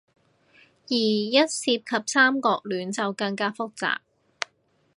[0.89, 3.97] 而一涉及三角戀，就更加複雜